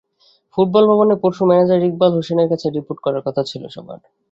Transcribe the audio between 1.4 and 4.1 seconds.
Manager Iqbal হোসেনের কাছে report করার কথা ছিল সবার।